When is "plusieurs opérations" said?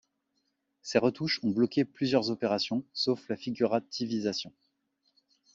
1.85-2.83